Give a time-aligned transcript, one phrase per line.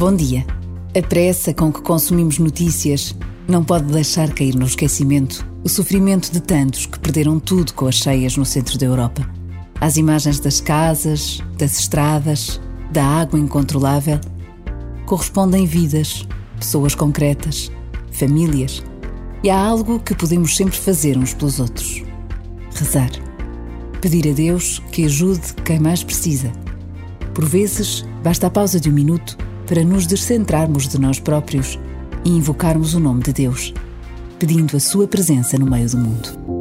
[0.00, 0.46] Bom dia.
[0.96, 3.14] A pressa com que consumimos notícias
[3.46, 7.96] não pode deixar cair no esquecimento o sofrimento de tantos que perderam tudo com as
[7.96, 9.30] cheias no centro da Europa.
[9.78, 12.58] As imagens das casas, das estradas,
[12.90, 14.18] da água incontrolável
[15.04, 16.26] correspondem vidas,
[16.58, 17.70] pessoas concretas,
[18.10, 18.82] famílias.
[19.44, 22.02] E há algo que podemos sempre fazer uns pelos outros:
[22.74, 23.10] rezar.
[24.00, 26.50] Pedir a Deus que ajude quem mais precisa.
[27.34, 31.78] Por vezes, basta a pausa de um minuto para nos descentrarmos de nós próprios
[32.24, 33.72] e invocarmos o nome de Deus,
[34.36, 36.59] pedindo a sua presença no meio do mundo.